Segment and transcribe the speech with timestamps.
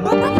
[0.00, 0.31] Bye.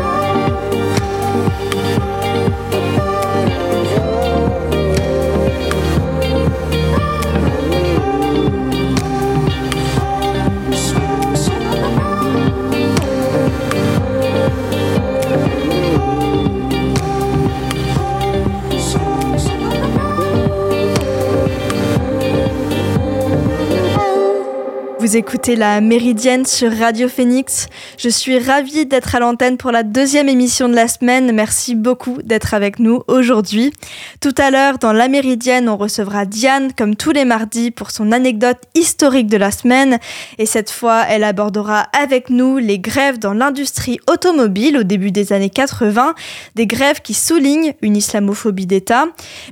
[25.13, 27.67] Vous écoutez la Méridienne sur Radio Phoenix.
[27.99, 31.33] Je suis ravie d'être à l'antenne pour la deuxième émission de la semaine.
[31.33, 33.75] Merci beaucoup d'être avec nous aujourd'hui.
[34.23, 38.11] Tout à l'heure, dans la Méridienne, on recevra Diane, comme tous les mardis, pour son
[38.11, 39.99] anecdote historique de la semaine.
[40.39, 45.35] Et cette fois, elle abordera avec nous les grèves dans l'industrie automobile au début des
[45.35, 46.15] années 80.
[46.55, 49.05] Des grèves qui soulignent une islamophobie d'État.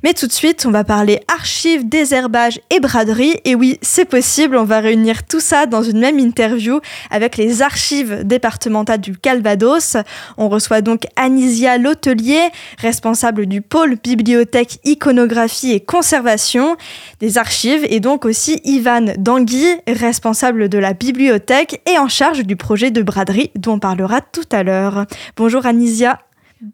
[0.04, 3.36] Mais tout de suite, on va parler archives, désherbage et braderie.
[3.44, 6.78] Et oui, c'est possible, on va réunir tout ça dans une même interview
[7.10, 9.96] avec les archives départementales du Calvados.
[10.36, 16.76] On reçoit donc Anisia Lotelier, responsable du pôle bibliothèque, iconographie et conservation
[17.18, 22.54] des archives, et donc aussi Ivan Dangui, responsable de la bibliothèque et en charge du
[22.54, 25.06] projet de braderie dont on parlera tout à l'heure.
[25.36, 26.20] Bonjour Anisia.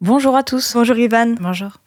[0.01, 0.75] Bonjour à tous.
[0.75, 1.35] Bonjour Ivan.
[1.41, 1.79] Bonjour.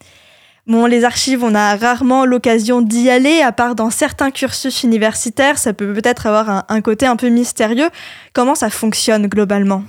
[0.70, 5.58] Bon, les archives, on a rarement l'occasion d'y aller, à part dans certains cursus universitaires,
[5.58, 7.88] ça peut peut-être avoir un, côté un peu mystérieux.
[8.34, 9.82] Comment ça fonctionne globalement?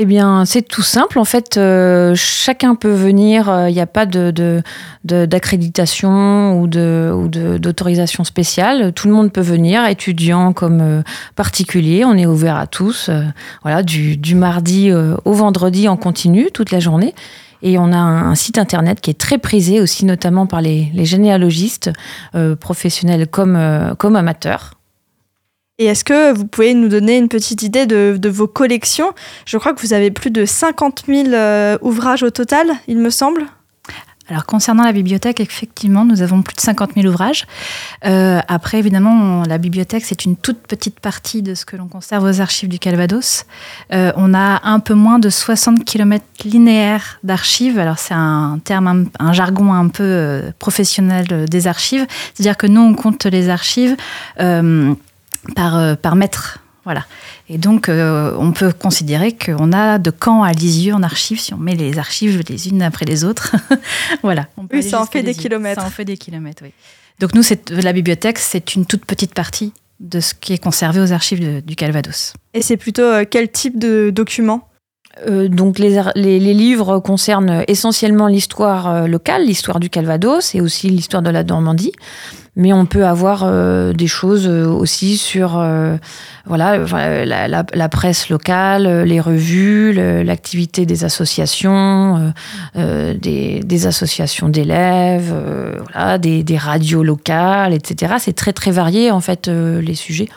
[0.00, 1.20] Eh bien, c'est tout simple.
[1.20, 3.68] En fait, euh, chacun peut venir.
[3.68, 4.64] Il n'y a pas de,
[5.04, 8.92] d'accréditation ou, d'autorisation spéciale.
[8.92, 11.02] Tout le monde peut venir, étudiant comme euh,
[11.36, 12.04] particulier.
[12.04, 13.10] On est ouvert à tous.
[13.10, 13.22] Euh,
[13.62, 17.14] voilà, du, du mardi au vendredi en continu, toute la journée.
[17.62, 21.90] Et on a un, site internet qui est très prisé aussi, notamment par les, généalogistes
[22.34, 24.74] euh, professionnels comme, euh, comme amateurs.
[25.78, 29.12] Et est-ce que vous pouvez nous donner une petite idée de, vos collections?
[29.46, 33.10] Je crois que vous avez plus de 50 000 euh, ouvrages au total, il me
[33.10, 33.46] semble.
[34.30, 37.46] Alors concernant la bibliothèque, effectivement, nous avons plus de 50 000 ouvrages.
[38.04, 42.24] Euh, après, évidemment, la bibliothèque, c'est une toute petite partie de ce que l'on conserve
[42.24, 43.46] aux archives du Calvados.
[43.92, 47.78] Euh, on a un peu moins de 60 km linéaires d'archives.
[47.78, 52.06] Alors c'est un terme, un, jargon un peu euh, professionnel des archives.
[52.34, 53.96] C'est-à-dire que nous, on compte les archives
[54.36, 56.60] par, par mètre.
[56.88, 57.04] Voilà.
[57.50, 61.52] Et donc, euh, on peut considérer qu'on a de camp à Lisieux en archives, si
[61.52, 63.54] on met les archives les unes après les autres.
[64.22, 64.46] voilà.
[64.72, 65.82] oui, ça en fait des kilomètres.
[65.82, 66.72] Ça en fait des kilomètres, oui.
[67.20, 71.12] Donc, nous, la bibliothèque, c'est une toute petite partie de ce qui est conservé aux
[71.12, 72.32] archives du Calvados.
[72.54, 74.66] Et c'est plutôt euh, quel type de documents?
[75.26, 81.22] Euh, donc les, les, livres concernent essentiellement l'histoire locale, l'histoire du Calvados et aussi l'histoire
[81.22, 81.92] de la Normandie
[82.58, 85.96] mais on peut avoir euh, des choses euh, aussi sur euh,
[86.44, 86.76] voilà,
[87.24, 92.32] la, presse locale, les revues, l'activité des associations,
[92.74, 95.32] des, associations d'élèves,
[95.92, 98.14] voilà, des, des, radios locales, etc.
[98.18, 100.28] C'est très très varié en fait les sujets.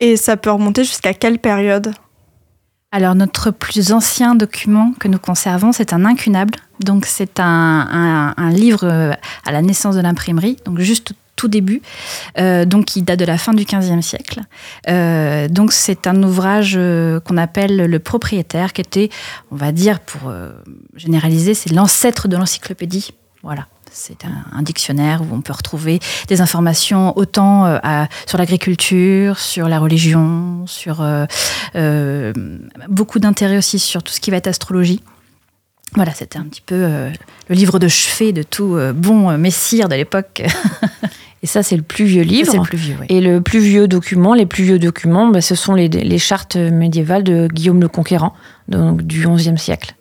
[0.00, 1.92] Et ça peut remonter jusqu'à quelle période?
[2.92, 6.54] Alors notre plus ancien document que nous conservons, c'est un incunable.
[6.80, 11.82] Donc c'est un, livre à la naissance de l'imprimerie, donc juste tout début,
[12.38, 14.40] euh, donc qui date de la fin du XVe siècle.
[14.88, 19.10] Euh, donc c'est un ouvrage euh, qu'on appelle le propriétaire, qui était,
[19.50, 20.32] on va dire pour
[20.96, 23.10] généraliser, c'est l'ancêtre de l'encyclopédie.
[23.42, 23.66] Voilà.
[23.96, 27.78] C'est un, dictionnaire où on peut retrouver des informations autant
[28.26, 31.06] sur l'agriculture, sur la religion, sur
[32.88, 35.00] beaucoup d'intérêt aussi sur tout ce qui va être astrologie.
[35.94, 40.42] Voilà, c'était un petit peu le livre de chevet de tout bon messire de l'époque.
[41.44, 42.56] Et ça, c'est le plus vieux livre.
[42.56, 45.74] Le plus vieux, Et le plus vieux document, les plus vieux documents, bah, ce sont
[45.74, 48.32] les, chartes médiévales de Guillaume le Conquérant,
[48.68, 49.94] donc du XIe siècle,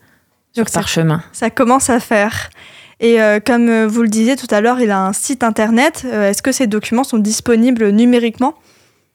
[0.53, 1.21] sur parchemin.
[1.33, 2.49] Ça commence à faire.
[3.01, 6.03] Et euh, comme euh, vous le disiez tout à l'heure, il a un site internet.
[6.05, 8.53] Euh, est-ce que ces documents sont disponibles numériquement?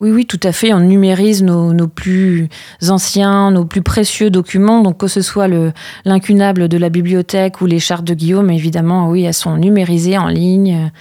[0.00, 0.72] Oui, oui, tout à fait.
[0.72, 2.48] On numérise nos, plus
[2.88, 4.82] anciens, nos plus précieux documents.
[4.82, 5.49] Donc, que ce soit
[6.05, 10.28] l'incunable de la bibliothèque ou les chartes de Guillaume, évidemment, oui, elles sont numérisées en
[10.28, 10.93] ligne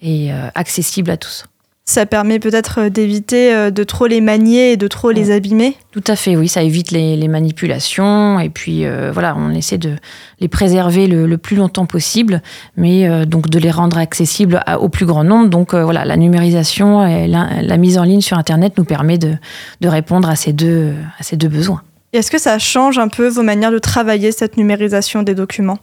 [0.00, 1.46] et euh, accessible à tous.
[1.86, 5.76] Ça permet peut-être euh, d'éviter euh, de trop les manier et de trop les abîmer
[5.92, 9.96] Tout à fait, oui, ça évite les, manipulations et puis voilà, on essaie de
[10.40, 12.42] les préserver le, plus longtemps possible,
[12.76, 15.48] mais donc de les rendre accessibles au plus grand nombre.
[15.48, 19.34] Donc voilà, la numérisation et la, mise en ligne sur Internet nous permet de,
[19.80, 21.82] de répondre à ces deux, à ces deux besoins.
[22.12, 25.78] Est-ce que ça change un peu vos manières de travailler, cette numérisation des documents?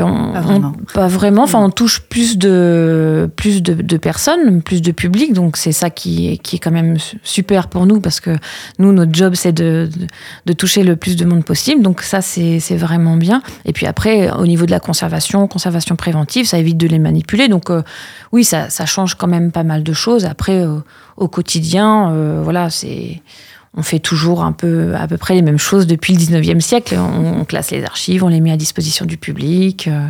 [0.00, 0.72] On, pas, vraiment.
[0.94, 1.42] pas vraiment.
[1.42, 5.34] Enfin, on touche plus de plus de, personnes, plus de public.
[5.34, 8.36] Donc c'est ça qui est, qui est quand même super pour nous parce que
[8.78, 9.90] nous notre job c'est de,
[10.46, 11.82] de, toucher le plus de monde possible.
[11.82, 13.42] Donc ça c'est vraiment bien.
[13.66, 17.48] Et puis après au niveau de la conservation, conservation préventive, ça évite de les manipuler.
[17.48, 17.82] Donc euh,
[18.32, 20.24] oui, ça, ça change quand même pas mal de choses.
[20.24, 20.78] Après euh,
[21.18, 23.20] au quotidien, euh, voilà c'est
[23.74, 26.96] on fait toujours un peu, à peu près les mêmes choses depuis le 19e siècle.
[26.98, 29.88] On, classe les archives, on les met à disposition du public.
[29.88, 30.08] Euh,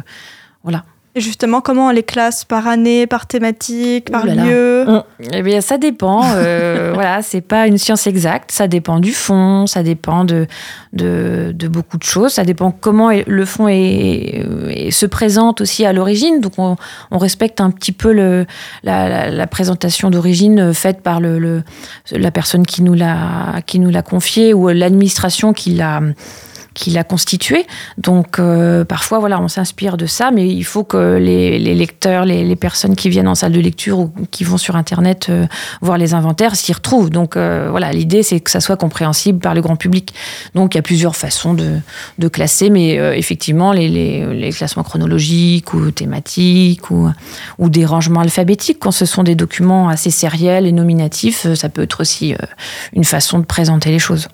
[0.62, 0.84] voilà.
[1.14, 4.86] Et justement, comment on les classe Par année, par thématique, par lieu
[5.32, 6.22] Eh bien, ça dépend.
[6.36, 8.50] Euh, voilà, c'est pas une science exacte.
[8.50, 10.46] Ça dépend du fond, ça dépend de,
[10.94, 12.32] de, beaucoup de choses.
[12.32, 16.40] Ça dépend comment le fond est, se présente aussi à l'origine.
[16.40, 16.76] Donc, on,
[17.18, 18.46] respecte un petit peu le,
[18.82, 21.62] la, présentation d'origine faite par le,
[22.10, 26.00] la personne qui nous l'a confié ou l'administration qui l'a
[26.74, 27.66] qui l'a constitué.
[27.98, 32.56] Donc euh, parfois, voilà, on s'inspire de ça, mais il faut que les, lecteurs, les,
[32.56, 35.46] personnes qui viennent en salle de lecture ou qui vont sur Internet euh,
[35.80, 37.10] voir les inventaires s'y retrouvent.
[37.10, 40.14] Donc euh, voilà, l'idée, c'est que ça soit compréhensible par le grand public.
[40.54, 41.80] Donc il y a plusieurs façons de,
[42.28, 47.10] classer, mais effectivement, les, les, classements chronologiques ou thématiques ou,
[47.58, 51.82] ou des rangements alphabétiques, quand ce sont des documents assez sériels et nominatifs, ça peut
[51.82, 52.34] être aussi
[52.94, 54.28] une façon de présenter les choses.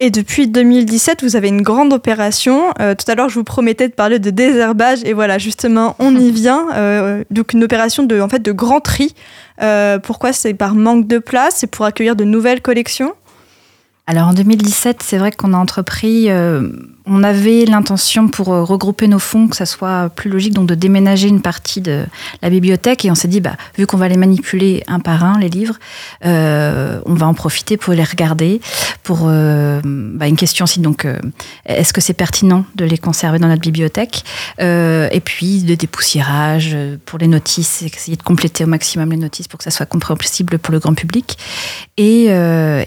[0.00, 2.74] Et depuis 2017, vous avez une grande opération.
[2.80, 6.16] Euh, tout à l'heure, je vous promettais de parler de désherbage, et voilà, justement, on
[6.16, 6.66] y vient.
[6.74, 9.14] Euh, donc, une opération de, en fait, de grand tri.
[9.62, 10.32] Euh, pourquoi?
[10.32, 13.14] C'est par manque de place C'est pour accueillir de nouvelles collections
[14.06, 16.28] alors en 2017, c'est vrai qu'on a entrepris
[17.06, 20.74] on avait l'intention pour euh, regrouper nos fonds, que ça soit plus logique, donc de
[20.74, 22.06] déménager une partie de
[22.40, 23.04] la bibliothèque.
[23.04, 25.78] Et on s'est dit, bah, vu qu'on va les manipuler un par un, les livres,
[26.24, 28.60] euh, on va en profiter pour les regarder.
[29.02, 31.06] Pour euh, bah, une question aussi, donc,
[31.66, 34.24] est-ce que c'est pertinent de les conserver dans notre bibliothèque
[34.58, 39.58] Et puis de dépoussiérage pour les notices, essayer de compléter au maximum les notices pour
[39.58, 41.36] que ça soit compréhensible pour le grand public.
[41.98, 42.28] Et,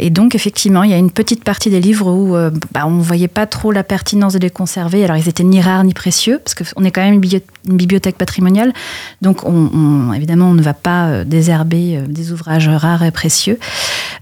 [0.09, 2.36] donc, effectivement, il y a une petite partie des livres où
[2.71, 5.04] bah, on ne voyait pas trop la pertinence de les conserver.
[5.04, 8.74] Alors, ils étaient ni rares ni précieux, parce qu'on est quand même une bibliothèque patrimoniale.
[9.21, 13.59] Donc, on, évidemment, on ne va pas euh, désherber euh, des ouvrages rares et précieux.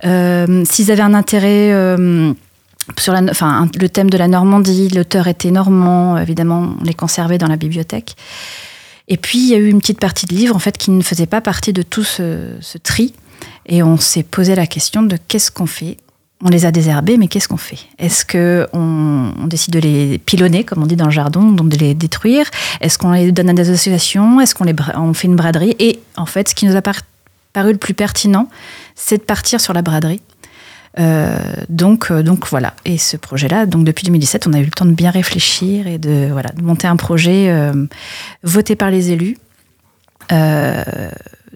[0.06, 1.70] Euh, s'ils avaient un intérêt
[3.00, 7.58] sur le thème de la Normandie, l'auteur était normand, évidemment, on les conservait dans la
[7.58, 8.16] bibliothèque.
[9.08, 11.02] Et puis, il y a eu une petite partie de livres, en fait, qui ne
[11.02, 13.14] faisait pas partie de tout ce tri.
[13.68, 15.98] Et on s'est posé la question de qu'est-ce qu'on fait
[16.46, 17.80] on les a désherbés, mais qu'est-ce qu'on fait?
[17.98, 21.78] Est-ce qu'on on décide de les pilonner, comme on dit dans le jardin, donc de
[21.78, 22.46] les détruire?
[22.82, 24.40] Est-ce qu'on les donne à des associations?
[24.40, 24.66] Est-ce qu'on
[24.96, 25.76] on fait une braderie?
[25.80, 28.48] Et en fait, ce qui nous a paru le plus pertinent,
[28.94, 30.22] c'est de partir sur la braderie.
[31.00, 31.38] Euh,
[31.68, 32.76] donc, euh, donc voilà.
[32.86, 35.98] Et ce projet-là, donc depuis 2017, on a eu le temps de bien réfléchir et
[35.98, 37.88] de, voilà, de monter un projet euh,
[38.44, 39.38] voté par les élus.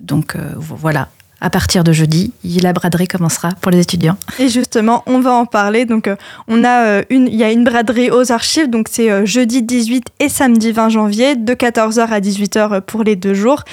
[0.02, 1.10] donc voilà,
[1.42, 4.18] à partir de jeudi, la braderie commencera pour les étudiants.
[4.40, 5.86] Et justement, on va en parler.
[5.86, 6.16] Donc, euh,
[6.48, 8.70] on a euh, une, il y a une braderie aux archives.
[8.70, 13.16] Donc, c'est euh, jeudi 18 et samedi 20 janvier, de 14h à 18h pour les
[13.16, 13.64] deux jours.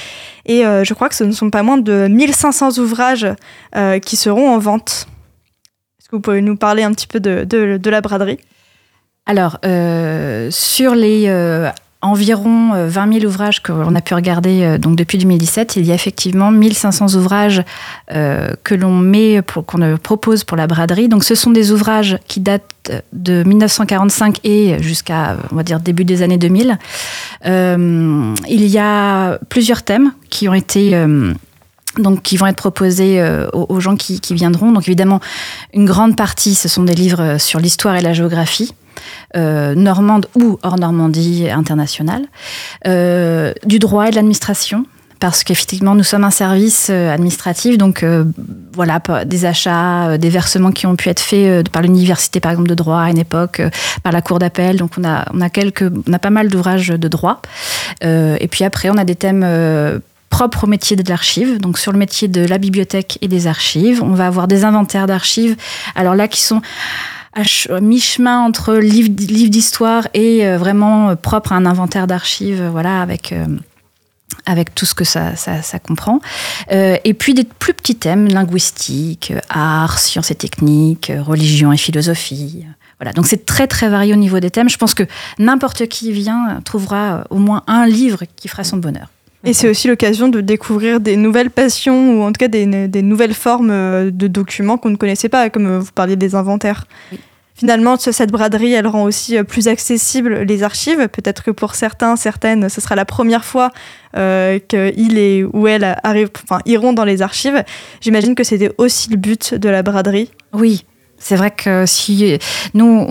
[0.48, 3.26] Et je crois que ce ne sont pas moins de 1500 ouvrages
[4.02, 5.08] qui seront en vente.
[5.98, 8.38] Est-ce que vous pouvez nous parler un petit peu de, de, de la braderie?
[9.26, 9.58] Alors,
[10.50, 11.26] sur les
[12.06, 15.76] environ 20 euh, 000 ouvrages qu'on a pu regarder euh, donc depuis 2017.
[15.76, 17.62] Il y a effectivement 1500 ouvrages
[18.12, 21.08] euh, que l'on met, qu'on propose pour la braderie.
[21.08, 26.04] Donc, ce sont des ouvrages qui datent de 1945 et jusqu'à, on va dire, début
[26.04, 26.78] des années 2000.
[27.45, 30.97] il y a plusieurs thèmes qui ont été
[31.99, 34.71] donc qui vont être proposés aux, gens qui, qui, viendront.
[34.71, 35.21] Donc évidemment,
[35.75, 38.73] une grande partie, ce sont des livres sur l'histoire et la géographie.
[39.36, 42.22] Euh, normande ou hors Normandie internationale,
[42.86, 44.86] euh, du droit et de l'administration,
[45.20, 48.04] parce qu'effectivement, nous sommes un service euh, administratif, donc
[48.72, 52.75] voilà, des achats, des versements qui ont pu être faits par l'université, par exemple, de
[52.75, 53.60] droit à une époque,
[54.02, 54.76] par la cour d'appel.
[54.76, 57.42] Donc on a, on a, quelques, on a pas mal d'ouvrages de droit.
[58.02, 59.44] et puis après, on a des thèmes
[60.30, 64.02] propres au métier de l'archive, donc sur le métier de la bibliothèque et des archives.
[64.02, 65.56] On va avoir des inventaires d'archives,
[65.94, 66.60] alors là, qui sont
[67.37, 72.71] à mi-chemin entre livre, d'histoire et euh, vraiment euh, propre à un inventaire d'archives, euh,
[72.71, 73.35] voilà, avec
[74.45, 76.21] avec tout ce que ça, ça, comprend.
[76.71, 82.64] et puis des plus petits thèmes, linguistique, art, sciences et techniques, religion et philosophie.
[83.00, 84.69] Voilà, donc c'est très très varié au niveau des thèmes.
[84.69, 85.05] Je pense que
[85.38, 89.09] n'importe qui vient trouvera au moins un livre qui fera son bonheur.
[89.47, 93.03] Et c'est aussi l'occasion de découvrir des nouvelles passions ou en tout cas des, des
[93.03, 96.85] nouvelles formes de documents qu'on ne connaissait pas, comme vous parliez des inventaires.
[97.55, 101.09] Finalement, cette braderie, elle rend aussi plus accessible les archives.
[101.09, 103.71] Peut-être que pour certains, certaines, ce sera la première fois
[104.15, 107.65] euh, qu'il et ou elle arrivent, enfin, iront dans les archives.
[108.03, 110.31] J'imagine que c'était aussi le but de la braderie.
[110.53, 110.85] Oui,
[111.18, 112.38] c'est vrai que si
[112.75, 113.06] nous,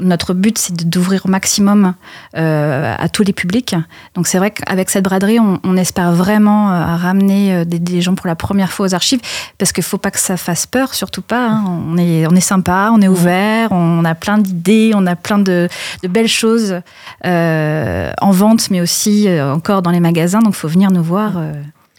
[0.00, 1.94] notre but, c'est d'ouvrir au maximum
[2.36, 3.74] euh, à tous les publics.
[4.14, 8.26] Donc c'est vrai qu'avec cette braderie, on, espère vraiment euh, ramener euh, des, gens pour
[8.26, 9.20] la première fois aux archives,
[9.58, 11.48] parce qu'il faut pas que ça fasse peur, surtout pas.
[11.48, 11.64] Hein.
[11.88, 15.38] On est, on est sympa, on est ouvert, on a plein d'idées, on a plein
[15.38, 15.68] de,
[16.08, 16.80] belles choses
[17.24, 20.40] en vente, mais aussi encore dans les magasins.
[20.40, 21.34] Donc il faut venir nous voir.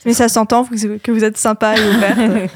[0.05, 2.17] Mais ça s'entend que vous êtes sympa et ouvert.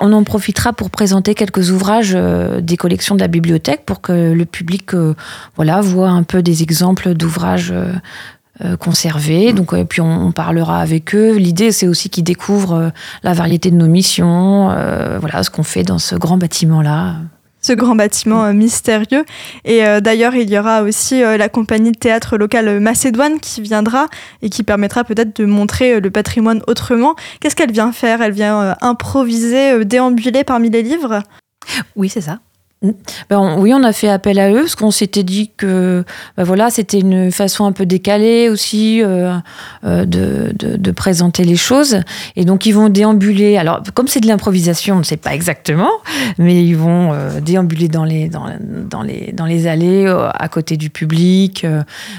[0.00, 4.32] on en profitera pour présenter quelques ouvrages euh, des collections de la bibliothèque pour que
[4.32, 5.14] le public euh,
[5.56, 9.52] voilà, voit un peu des exemples d'ouvrages euh, conservés.
[9.52, 11.36] Donc, et puis on, parlera avec eux.
[11.36, 12.90] L'idée, c'est aussi qu'ils découvrent
[13.22, 14.74] la variété de nos missions,
[15.20, 17.16] voilà, ce qu'on fait dans ce grand bâtiment-là
[17.66, 19.24] ce grand bâtiment euh, mystérieux.
[19.64, 23.60] Et euh, d'ailleurs, il y aura aussi euh, la compagnie de théâtre locale Macédoine qui
[23.60, 24.06] viendra
[24.42, 27.16] et qui permettra peut-être de montrer le patrimoine autrement.
[27.40, 28.22] Qu'est-ce qu'elle vient faire?
[28.22, 31.22] Elle vient improviser, déambuler parmi les livres?
[31.96, 32.38] Oui, c'est ça.
[33.30, 36.04] Ben, oui, on a fait appel à eux parce qu'on s'était dit que
[36.36, 39.34] ben voilà, c'était une façon un peu décalée aussi euh,
[39.84, 42.00] euh, de, de, présenter les choses.
[42.36, 43.56] Et donc ils vont déambuler.
[43.56, 45.90] Alors comme c'est de l'improvisation, on ne sait pas exactement,
[46.36, 50.76] mais ils vont euh, déambuler dans les dans, dans, les dans les allées à côté
[50.76, 51.66] du public.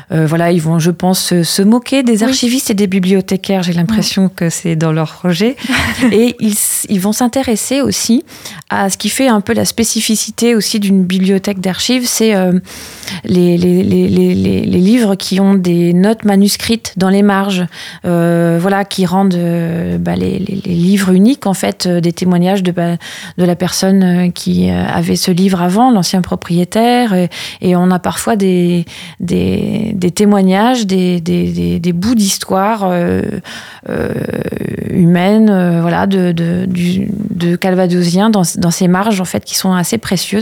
[0.09, 3.61] voilà, ils vont, je pense, se, moquer des archivistes et des bibliothécaires.
[3.61, 5.55] J'ai l'impression que c'est dans leur projet.
[6.11, 6.55] et ils,
[6.89, 8.25] ils vont s'intéresser aussi
[8.69, 12.59] à ce qui fait un peu la spécificité aussi d'une bibliothèque d'archives, c'est euh,
[13.23, 17.65] les, livres qui ont des notes manuscrites dans les marges,
[18.05, 22.97] euh, voilà, qui rendent euh, bah, les, livres uniques, en fait, des témoignages de, bah,
[23.37, 27.13] la personne qui avait ce livre avant, l'ancien propriétaire.
[27.61, 28.85] Et, on a parfois des,
[30.15, 32.91] témoignages, des, bouts d'histoire
[34.89, 36.67] humaine, voilà, de, de,
[38.57, 40.36] dans ces marges, en fait, qui sont assez précieuses.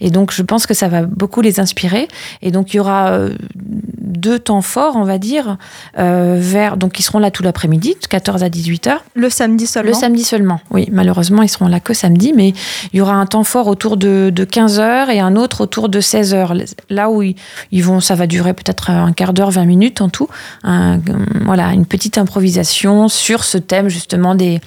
[0.00, 2.08] Et donc, je pense que ça va beaucoup les inspirer.
[2.42, 5.56] Et donc, il y aura euh, deux temps forts, on va dire,
[5.98, 9.66] euh, vers, donc ils seront là tout l'après-midi, de 14 à 18 h Le samedi
[9.66, 10.88] seulement Le samedi seulement, oui.
[10.92, 12.52] Malheureusement, ils seront là que samedi, mais
[12.92, 16.00] il y aura un temps fort autour de, 15 h et un autre autour de
[16.00, 20.00] 16 h Là où ils, vont, ça va durer peut-être un quart d'heure, 20 minutes
[20.00, 20.28] en tout.
[20.62, 24.60] voilà, une petite improvisation sur ce thème justement des,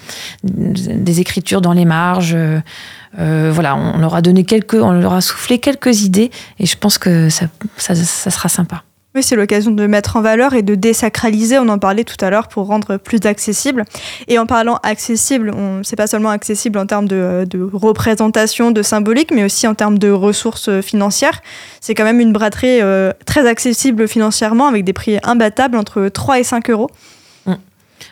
[0.43, 2.33] des écritures dans les marges.
[2.35, 2.59] Euh,
[3.19, 6.77] euh, voilà, on leur a donné quelques, on leur a soufflé quelques idées et je
[6.77, 8.83] pense que ça, ça, sera sympa.
[9.13, 11.57] Oui, c'est l'occasion de mettre en valeur et de désacraliser.
[11.57, 13.85] On en parlait tout à l'heure pour rendre plus accessible.
[14.27, 15.53] Et en parlant accessible,
[15.83, 20.09] c'est pas seulement accessible en termes de, représentation, de symbolique, mais aussi en termes de
[20.11, 21.41] ressources financières.
[21.79, 26.39] C'est quand même une braderie euh, très accessible financièrement avec des prix imbattables entre 3
[26.39, 26.89] et 5 euros.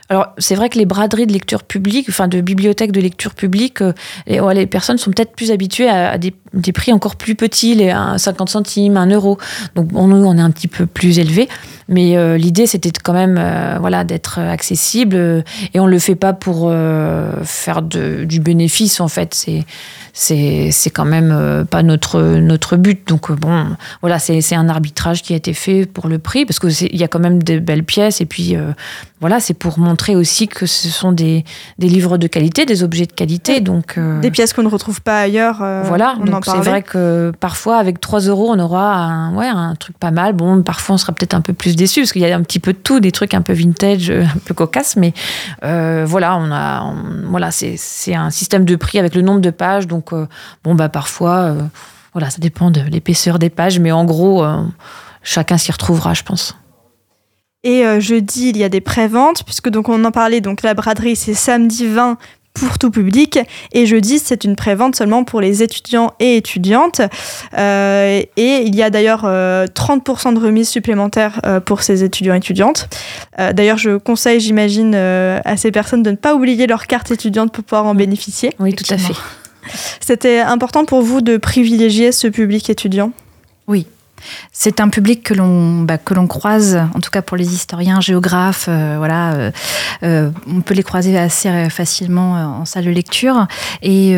[0.09, 3.81] Alors, c'est vrai que les braderies de lecture publique, enfin de bibliothèques de lecture publique,
[3.81, 3.93] euh,
[4.27, 6.33] les, personnes sont peut-être plus habituées à, des,
[6.73, 9.37] prix encore plus petits, les 50 centimes, 1 euro.
[9.75, 11.47] Donc, nous, on est un petit peu plus élevé.
[11.93, 15.43] Mais euh, l'idée, c'était quand même euh, voilà, d'être accessible.
[15.73, 16.73] et on ne le fait pas pour
[17.43, 19.33] faire du bénéfice, en fait.
[19.33, 19.65] C'est
[20.15, 23.07] c'est quand même pas notre, notre but.
[23.07, 23.65] Donc, bon,
[24.01, 27.07] voilà, c'est un arbitrage qui a été fait pour le prix, parce qu'il y a
[27.07, 28.21] quand même des belles pièces.
[28.21, 28.55] Et puis,
[29.23, 31.45] voilà, c'est pour montrer aussi que ce sont des,
[31.79, 33.61] des, livres de qualité, des objets de qualité.
[33.61, 35.59] Donc, euh, des pièces qu'on ne retrouve pas ailleurs.
[35.61, 39.75] Euh, voilà, donc c'est vrai que parfois, avec 3 euros, on aura un, ouais, un
[39.75, 40.33] truc pas mal.
[40.33, 42.59] Bon, parfois, on sera peut-être un peu plus déçu parce qu'il y a un petit
[42.59, 44.95] peu de tout, des trucs un peu vintage, un peu cocasses.
[44.95, 45.13] Mais
[45.63, 46.93] euh, voilà, on a,
[47.25, 49.87] voilà c'est un système de prix avec le nombre de pages.
[49.87, 50.11] Donc,
[50.63, 51.55] bon, bah, parfois,
[52.13, 53.79] voilà, ça dépend de l'épaisseur des pages.
[53.79, 54.45] Mais en gros,
[55.23, 56.55] chacun s'y retrouvera, je pense.
[57.63, 60.73] Et euh, jeudi, il y a des préventes, puisque donc on en parlait, donc la
[60.73, 62.17] braderie, c'est samedi 20
[62.53, 63.39] pour tout public.
[63.71, 67.01] Et jeudi, c'est une prévente seulement pour les étudiants et étudiantes.
[67.57, 72.37] Euh, et il y a d'ailleurs 30% euh, de remise supplémentaire pour ces étudiants et
[72.37, 72.87] étudiantes.
[73.37, 77.63] d'ailleurs, je conseille, j'imagine, à ces personnes de ne pas oublier leur carte étudiante pour
[77.63, 78.51] pouvoir en bénéficier.
[78.59, 79.13] Oui, tout à fait.
[79.99, 83.11] C'était important pour vous de privilégier ce public étudiant?
[83.67, 83.87] Oui,
[84.51, 88.01] c'est un public que l'on bah, que l'on croise, en tout cas pour les historiens,
[88.01, 89.51] géographes, euh, voilà, euh,
[90.03, 93.47] euh, on peut les croiser assez facilement en salle de lecture,
[93.81, 94.15] et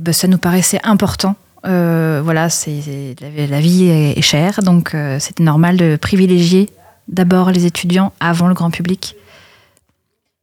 [0.00, 1.36] bah, ça nous paraissait important.
[1.64, 6.70] voilà, c'est la, vie est, chère, donc c'était normal de privilégier
[7.08, 9.16] d'abord les étudiants avant le grand public.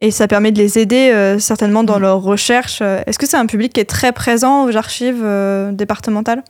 [0.01, 2.01] Et ça permet de les aider certainement dans mm.
[2.01, 2.81] leur recherche.
[2.81, 5.25] Est-ce que c'est un public qui est très présent aux archives
[5.71, 6.43] départementales?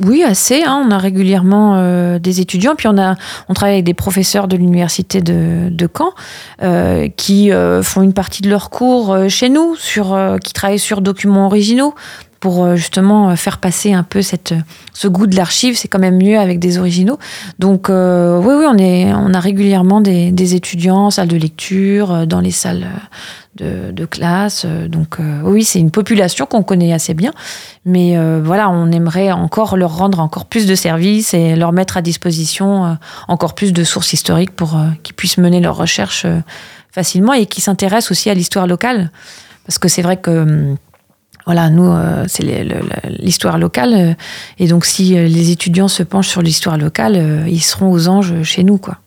[0.00, 0.64] Oui, assez.
[0.64, 0.82] Hein.
[0.86, 3.14] On a régulièrement euh, des étudiants, puis on, a,
[3.48, 6.12] on travaille avec des professeurs de l'université de, Caen
[6.62, 11.00] euh, qui euh, font une partie de leur cours chez nous, sur, qui travaillent sur
[11.02, 11.94] documents originaux
[12.42, 14.52] pour justement faire passer un peu cette,
[14.92, 15.76] ce goût de l'archive.
[15.76, 17.18] C'est quand même mieux avec des originaux.
[17.60, 22.26] Donc oui, oui, on, est, on a régulièrement des, des étudiants en salle de lecture,
[22.26, 22.88] dans les salles
[23.56, 24.64] de, classe.
[24.64, 27.32] Euh, donc euh, oui, c'est une population qu'on connaît assez bien,
[27.84, 31.96] mais euh, voilà, on aimerait encore leur rendre encore plus de services et leur mettre
[31.96, 32.96] à disposition
[33.28, 36.26] encore plus de sources historiques pour qu'ils puissent mener leurs recherches
[36.90, 39.10] facilement et qui s'intéressent aussi à l'histoire locale,
[39.66, 40.76] parce que c'est vrai que hum,
[41.46, 41.92] voilà, nous,
[42.28, 42.44] c'est
[43.18, 44.16] l'histoire locale.
[44.58, 48.64] Et donc, si les étudiants se penchent sur l'histoire locale, ils seront aux anges chez
[48.64, 48.98] nous, quoi.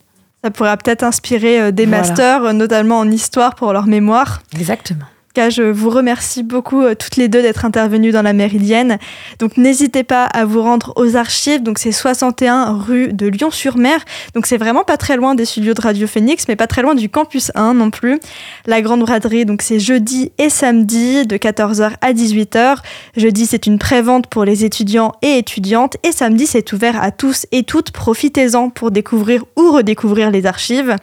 [0.46, 4.44] Ça pourrait peut-être inspirer euh, des masters, euh, notamment en histoire pour leur mémoire.
[4.54, 5.06] Exactement
[5.38, 8.98] je vous remercie beaucoup euh, toutes les deux d'être intervenues dans la Méridienne.
[9.40, 11.62] Donc n'hésitez pas à vous rendre aux archives.
[11.62, 14.00] Donc c'est 61 rue de Lyon-sur-Mer.
[14.34, 16.96] Donc c'est vraiment pas très loin des studios de Radio Phoenix, mais pas très loin
[16.96, 18.20] du campus 1 non plus.
[18.66, 22.78] La grande braderie, donc c'est jeudi et samedi de 14h à 18h.
[23.18, 27.46] Jeudi c'est une prévente pour les étudiants et étudiantes et samedi c'est ouvert à tous
[27.52, 27.92] et toutes.
[27.92, 30.96] Profitez-en pour découvrir ou redécouvrir les archives.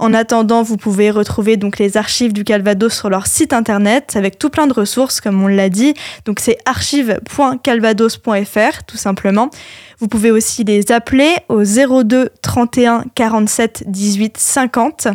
[0.00, 4.38] En attendant, vous pouvez retrouver donc les archives du Calvados sur leur site internet avec
[4.38, 5.94] tout plein de ressources, comme on l'a dit.
[6.24, 9.50] Donc c'est archive.calvados.fr tout simplement.
[9.98, 15.08] Vous pouvez aussi les appeler au 02 31 47 18 50.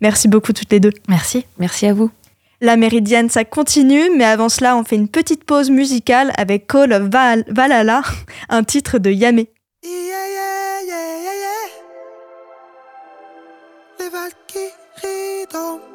[0.00, 0.92] Merci beaucoup toutes les deux.
[1.08, 2.10] Merci, merci à vous.
[2.60, 6.92] La méridienne, ça continue, mais avant cela, on fait une petite pause musicale avec Call
[6.92, 7.04] of
[7.48, 8.02] Valhalla,
[8.48, 9.48] un titre de Yamé.
[15.54, 15.93] Yeah,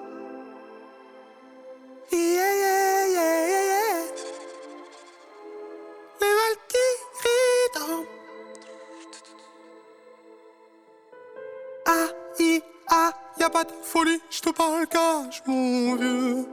[13.40, 16.46] ah, y'a pas de folie, j'te parle cache, mon vieux.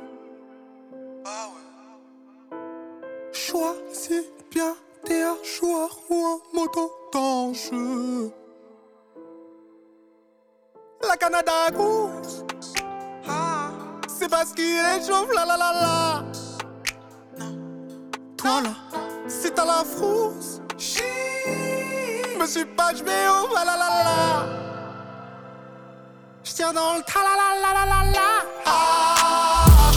[1.24, 2.56] Ah ouais.
[3.32, 4.74] Choisis bien,
[5.04, 8.32] t'es un joueur ou un moto dangereux
[11.06, 12.44] la Canada Goose.
[13.28, 13.70] Ah,
[14.08, 16.25] c'est parce qu'il réchauffe, la la la la.
[18.36, 18.70] Toi là,
[19.28, 20.60] si t'as la frousse,
[22.38, 24.65] me suis pas, je vais au la la la.
[26.56, 28.28] J'tiens dans le ta la la la la la la.
[28.64, 29.90] Ah,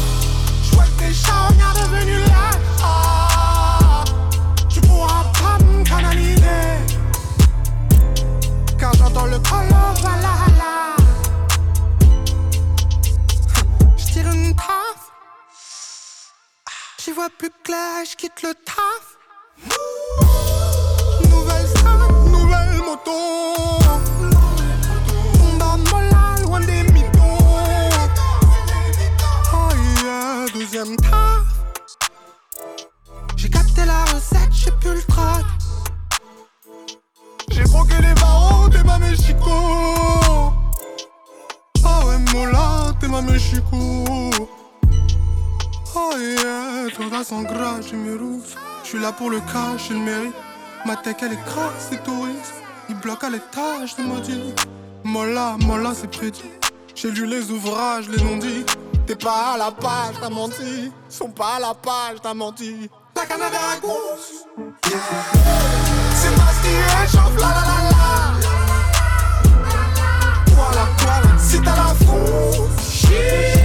[0.61, 2.51] j'vois que t'es charognard devenu là.
[2.83, 4.03] Ah,
[4.67, 6.65] tu pourras pas me canaliser.
[8.77, 10.33] Car j'entends le color, voilà.
[16.97, 19.17] J'y vois plus clair, je quitte le taf.
[21.29, 23.88] Nouvelle salle, nouvelle moto.
[33.35, 35.03] J'ai capté la recette, j'ai plus le.
[37.51, 39.51] J'ai broqué les barreaux, t'es ma Mexico.
[41.83, 44.29] Ah ouais, mola, t'es ma Mexico.
[45.95, 48.55] Oh yeah, toi sans gras, je me rouge.
[48.83, 50.35] Je suis là pour le cash, je le mérite.
[50.85, 52.53] Ma tech elle est crasse, c'est touriste.
[52.87, 54.53] Il bloque à l'étage de maudit.
[55.03, 56.51] Molla, molla, c'est prédit.
[56.95, 58.63] J'ai lu les ouvrages, les non dit.
[59.09, 60.91] T'es pas à la page, t'as menti.
[61.09, 62.87] Sont pas à la page, t'as menti.
[63.15, 64.45] La Canada grosse.
[66.13, 68.05] C'est ma style, chauffe la la la la.
[70.53, 73.58] Voilà, voilà, si t'as la frousse.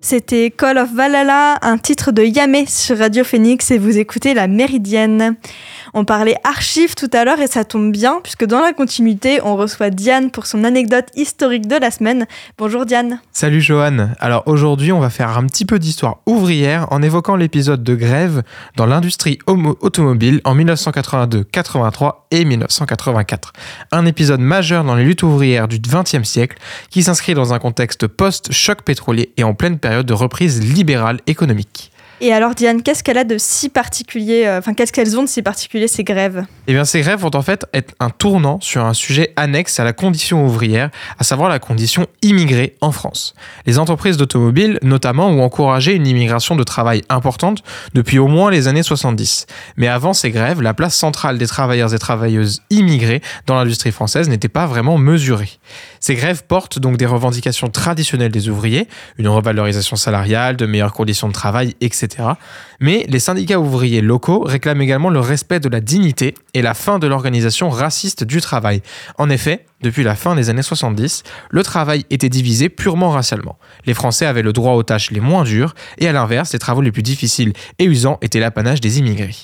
[0.00, 4.46] C'était Call of Valhalla, un titre de Yamé sur Radio Phoenix et vous écoutez La
[4.48, 5.36] Méridienne.
[5.94, 9.56] On parlait archives tout à l'heure et ça tombe bien puisque dans la continuité, on
[9.56, 12.26] reçoit Diane pour son anecdote historique de la semaine.
[12.58, 13.20] Bonjour Diane.
[13.32, 14.10] Salut Johan.
[14.18, 18.42] Alors aujourd'hui, on va faire un petit peu d'histoire ouvrière en évoquant l'épisode de grève
[18.76, 23.52] dans l'industrie automobile en 1982, 83 et 1984.
[23.92, 26.58] Un épisode majeur dans les luttes ouvrières du XXe siècle
[26.90, 31.92] qui s'inscrit dans un contexte post-choc pétrolier et en pleine période de reprise libérale économique.
[32.20, 35.28] Et alors Diane, qu'est-ce qu'elle a de si particulier, euh, enfin qu'est-ce qu'elles ont de
[35.28, 36.44] si particulier ces grèves?
[36.66, 39.84] Eh bien ces grèves vont en fait être un tournant sur un sujet annexe à
[39.84, 43.34] la condition ouvrière, à savoir la condition immigrée en France.
[43.66, 47.62] Les entreprises d'automobiles notamment ont encouragé une immigration de travail importante
[47.94, 49.46] depuis au moins les années 70.
[49.76, 54.28] Mais avant ces grèves, la place centrale des travailleurs et travailleuses immigrés dans l'industrie française
[54.28, 55.50] n'était pas vraiment mesurée.
[56.00, 61.28] Ces grèves portent donc des revendications traditionnelles des ouvriers, une revalorisation salariale, de meilleures conditions
[61.28, 62.07] de travail, etc.
[62.80, 66.98] Mais les syndicats ouvriers locaux réclament également le respect de la dignité et la fin
[66.98, 68.82] de l'organisation raciste du travail.
[69.18, 73.58] En effet, depuis la fin des années 70, le travail était divisé purement racialement.
[73.86, 76.80] Les Français avaient le droit aux tâches les moins dures et à l'inverse, les travaux
[76.80, 79.34] les plus difficiles et usants étaient l'apanage des immigrés.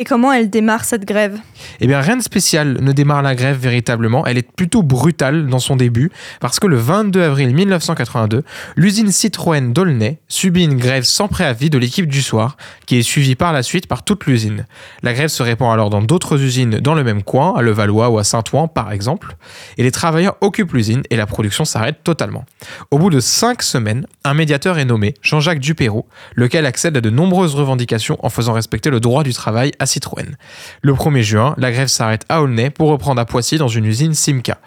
[0.00, 1.40] Et comment elle démarre cette grève
[1.80, 4.24] Eh bien, rien de spécial ne démarre la grève véritablement.
[4.26, 8.44] Elle est plutôt brutale dans son début, parce que le 22 avril 1982,
[8.76, 12.56] l'usine Citroën d'Aulnay subit une grève sans préavis de l'équipe du soir,
[12.86, 14.66] qui est suivie par la suite par toute l'usine.
[15.02, 18.20] La grève se répand alors dans d'autres usines dans le même coin, à Levallois ou
[18.20, 19.34] à Saint-Ouen par exemple,
[19.78, 22.44] et les travailleurs occupent l'usine et la production s'arrête totalement.
[22.92, 26.06] Au bout de cinq semaines, un médiateur est nommé, Jean-Jacques Dupéroux,
[26.36, 30.36] lequel accède à de nombreuses revendications en faisant respecter le droit du travail à Citroën.
[30.82, 34.14] Le 1er juin, la grève s'arrête à Aulnay pour reprendre à Poissy dans une usine
[34.14, 34.58] Simca.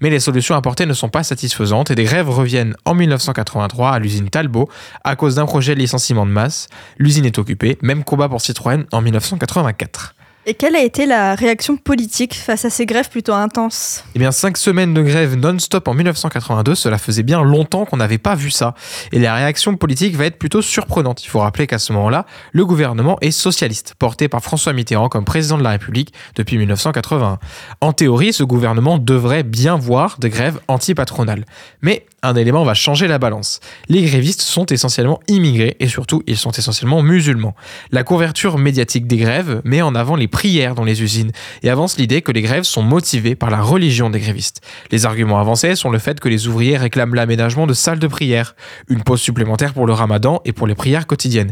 [0.00, 3.98] Mais les solutions apportées ne sont pas satisfaisantes et des grèves reviennent en 1983 à
[3.98, 4.68] l'usine Talbot
[5.04, 6.68] à cause d'un projet de licenciement de masse.
[6.98, 10.14] L'usine est occupée, même combat pour Citroën en 1984.
[10.50, 14.32] Et quelle a été la réaction politique face à ces grèves plutôt intenses Eh bien,
[14.32, 18.50] cinq semaines de grève non-stop en 1982, cela faisait bien longtemps qu'on n'avait pas vu
[18.50, 18.74] ça.
[19.12, 21.22] Et la réaction politique va être plutôt surprenante.
[21.22, 25.26] Il faut rappeler qu'à ce moment-là, le gouvernement est socialiste, porté par François Mitterrand comme
[25.26, 27.38] président de la République depuis 1981.
[27.82, 31.44] En théorie, ce gouvernement devrait bien voir des grèves anti-patronales.
[31.82, 33.60] Mais un élément va changer la balance.
[33.88, 37.54] Les grévistes sont essentiellement immigrés et surtout ils sont essentiellement musulmans.
[37.92, 41.32] La couverture médiatique des grèves met en avant les prières dans les usines
[41.64, 44.60] et avance l'idée que les grèves sont motivées par la religion des grévistes.
[44.92, 48.54] Les arguments avancés sont le fait que les ouvriers réclament l'aménagement de salles de prière,
[48.88, 51.50] une pause supplémentaire pour le ramadan et pour les prières quotidiennes.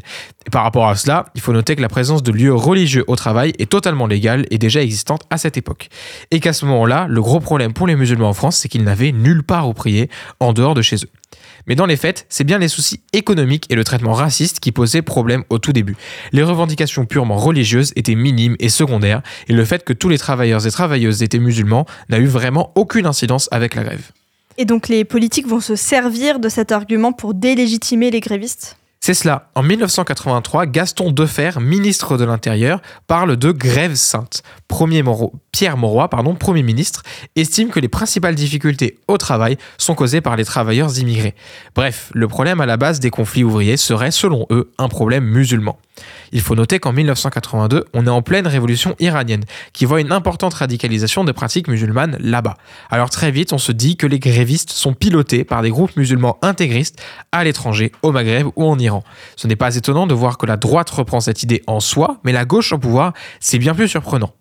[0.52, 3.54] Par rapport à cela, il faut noter que la présence de lieux religieux au travail
[3.58, 5.88] est totalement légale et déjà existante à cette époque.
[6.30, 9.10] Et qu'à ce moment-là, le gros problème pour les musulmans en France, c'est qu'ils n'avaient
[9.10, 11.10] nulle part où prier en dehors de chez eux.
[11.66, 15.02] Mais dans les faits, c'est bien les soucis économiques et le traitement raciste qui posaient
[15.02, 15.96] problème au tout début.
[16.32, 20.66] Les revendications purement religieuses étaient minimes et secondaires, et le fait que tous les travailleurs
[20.66, 24.12] et travailleuses étaient musulmans n'a eu vraiment aucune incidence avec la grève.
[24.58, 28.76] Et donc les politiques vont se servir de cet argument pour délégitimer les grévistes?
[29.00, 29.50] C'est cela.
[29.54, 34.42] En 1983, Gaston Defer, ministre de l'Intérieur, parle de grève sainte.
[35.52, 37.02] Pierre Mauroy, pardon, Premier ministre,
[37.36, 41.34] estime que les principales difficultés au travail sont causées par les travailleurs immigrés.
[41.74, 45.78] Bref, le problème à la base des conflits ouvriers serait, selon eux, un problème musulman.
[46.32, 50.54] Il faut noter qu'en 1982, on est en pleine révolution iranienne, qui voit une importante
[50.54, 52.56] radicalisation des pratiques musulmanes là-bas.
[52.90, 56.38] Alors très vite, on se dit que les grévistes sont pilotés par des groupes musulmans
[56.42, 59.04] intégristes à l'étranger, au Maghreb ou en Iran.
[59.36, 62.32] Ce n'est pas étonnant de voir que la droite reprend cette idée en soi, mais
[62.32, 64.32] la gauche au pouvoir, c'est bien plus surprenant.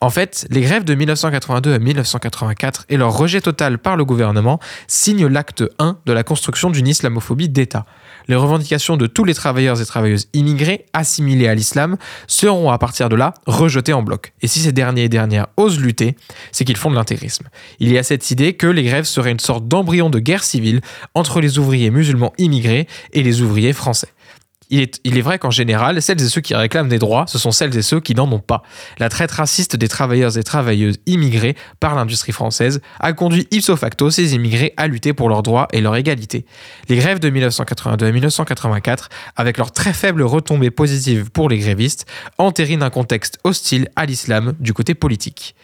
[0.00, 4.58] En fait, les grèves de 1982 à 1984 et leur rejet total par le gouvernement
[4.88, 7.84] signent l'acte 1 de la construction d'une islamophobie d'État.
[8.28, 13.08] Les revendications de tous les travailleurs et travailleuses immigrés assimilés à l'islam seront à partir
[13.08, 14.32] de là rejetées en bloc.
[14.42, 16.16] Et si ces derniers et dernières osent lutter,
[16.50, 17.48] c'est qu'ils font de l'intégrisme.
[17.80, 20.80] Il y a cette idée que les grèves seraient une sorte d'embryon de guerre civile
[21.14, 24.08] entre les ouvriers musulmans immigrés et les ouvriers français
[24.72, 27.76] il est, vrai qu'en général, celles et ceux qui réclament des droits, ce sont celles
[27.76, 28.62] et ceux qui n'en ont pas.
[28.98, 34.10] La traite raciste des travailleurs et travailleuses immigrés par l'industrie française a conduit ipso facto
[34.10, 36.46] ces immigrés à lutter pour leurs droits et leur égalité.
[36.88, 42.06] Les grèves de 1982 à 1984, avec leurs très faibles retombées positives pour les grévistes,
[42.38, 45.54] entérinent un contexte hostile à l'islam du côté politique.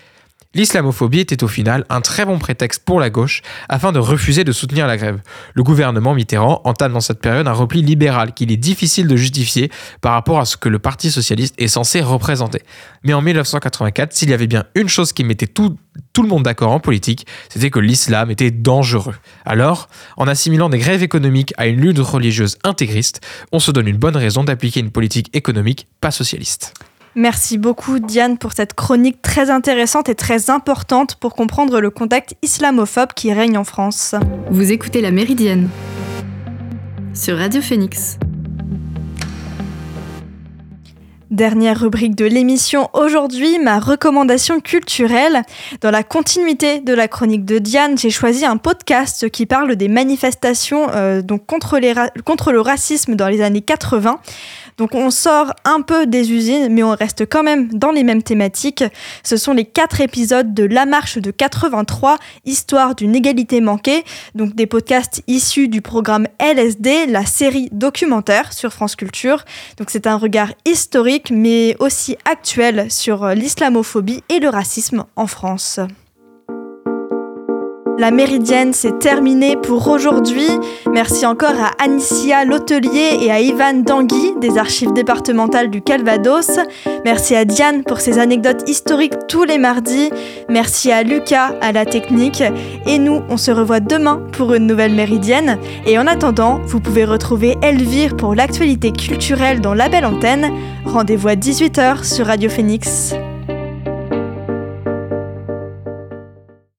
[0.59, 4.51] L'islamophobie était au final un très bon prétexte pour la gauche afin de refuser de
[4.51, 5.21] soutenir la grève.
[5.55, 9.71] Le gouvernement Mitterrand entame dans cette période un repli libéral qu'il est difficile de justifier
[10.01, 12.63] par rapport à ce que le Parti socialiste est censé représenter.
[13.05, 15.77] Mais en 1984, s'il y avait bien une chose qui mettait tout,
[16.13, 19.15] tout le monde d'accord en politique, c'était que l'islam était dangereux.
[19.45, 23.21] Alors, en assimilant des grèves économiques à une lutte religieuse intégriste,
[23.53, 26.75] on se donne une bonne raison d'appliquer une politique économique pas socialiste.
[27.15, 32.37] Merci beaucoup Diane pour cette chronique très intéressante et très importante pour comprendre le contexte
[32.43, 34.15] islamophobe qui règne en France.
[34.51, 35.69] Vous écoutez La Méridienne
[37.15, 38.19] sur Radio Phoenix.
[41.31, 45.43] Dernière rubrique de l'émission aujourd'hui, ma recommandation culturelle.
[45.83, 49.89] Dans la continuité de la chronique de Diane, j'ai choisi un podcast qui parle des
[49.89, 51.93] manifestations euh, donc contre, les
[52.25, 54.21] contre le racisme dans les années 80.
[54.79, 58.23] Donc on sort un peu des usines, mais on reste quand même dans les mêmes
[58.23, 58.85] thématiques.
[59.25, 64.05] Ce sont les quatre épisodes de La Marche de 83, Histoire d'une égalité manquée,
[64.37, 69.45] donc des podcasts issus du programme LSD, la série documentaire sur France Culture.
[69.79, 75.81] Donc c'est un regard historique, mais aussi actuel sur l'islamophobie et le racisme en France.
[77.99, 80.47] La méridienne, c'est terminé pour aujourd'hui.
[80.89, 86.61] Merci encore à Anicia Lotelier et à Ivan Dangui des archives départementales du Calvados.
[87.05, 90.11] Merci à Diane pour ses anecdotes historiques tous les mardis.
[90.49, 92.45] Merci à Lucas à la technique.
[92.87, 95.59] Et nous, on se revoit demain pour une nouvelle méridienne.
[95.85, 100.53] Et en attendant, vous pouvez retrouver Elvire pour l'actualité culturelle dans la belle antenne.
[100.85, 103.13] Rendez-vous à 18h sur Radio Phoenix.